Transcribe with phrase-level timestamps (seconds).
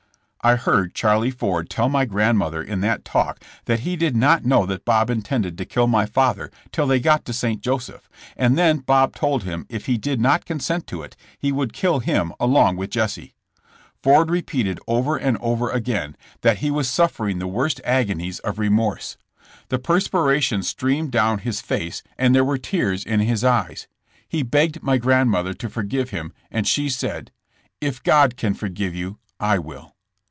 [0.51, 4.65] ''I heard Charlie Ford tell my grandmother in that talk that he did not know
[4.65, 7.61] that Bob intended to kill my father till they got to St.
[7.61, 11.73] Joseph, and then Bob told him if he did not consent to it, he would
[11.73, 13.35] kill him along with Jesse.
[14.01, 18.57] Ford repeated over and over again, that he was suffering the worst agonies Tun DEATH
[18.59, 18.69] OF JESSK JAMES.
[18.71, 19.17] 19 of remorse.
[19.69, 23.87] The perspiration streamed down his face and there were tears in his eyes.
[24.27, 29.19] He begged my grandmother to forgive him and she said:*' If God can forgive you,
[29.39, 29.93] I will.